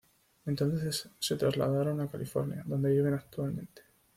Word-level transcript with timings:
Entonces 0.47 1.11
se 1.19 1.35
trasladaron 1.35 2.01
a 2.01 2.07
California, 2.09 2.63
donde 2.65 2.89
viven 2.89 3.13
actualmente. 3.13 3.83